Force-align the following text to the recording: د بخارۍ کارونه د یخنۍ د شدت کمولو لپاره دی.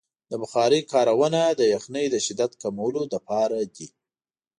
د 0.29 0.31
بخارۍ 0.41 0.81
کارونه 0.93 1.41
د 1.59 1.61
یخنۍ 1.73 2.05
د 2.11 2.15
شدت 2.25 2.51
کمولو 2.61 3.01
لپاره 3.13 3.57
دی. 3.75 3.87